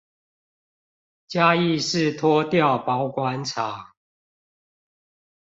[1.27, 3.91] 嘉義市拖吊保管場